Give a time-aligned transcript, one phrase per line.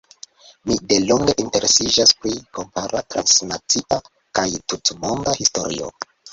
[0.69, 4.03] Mi delonge interesiĝas pri kompara, transnacia
[4.41, 5.95] kaj tutmonda historio.